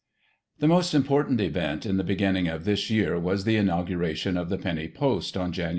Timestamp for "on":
5.37-5.53